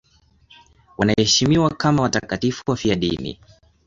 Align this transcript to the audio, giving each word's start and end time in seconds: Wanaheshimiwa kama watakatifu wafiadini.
Wanaheshimiwa 0.97 1.69
kama 1.69 2.01
watakatifu 2.03 2.63
wafiadini. 2.67 3.39